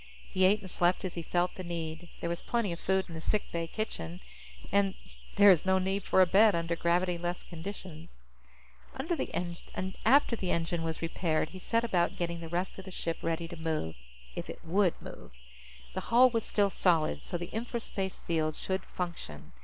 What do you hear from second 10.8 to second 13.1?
was repaired, he set about getting the rest of the